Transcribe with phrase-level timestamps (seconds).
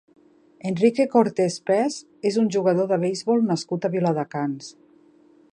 [0.69, 1.99] Enrique Cortés Pes
[2.31, 4.77] és un jugador de beisbol nascut a Viladecans.